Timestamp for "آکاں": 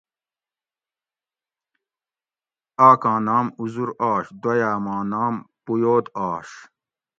2.89-3.19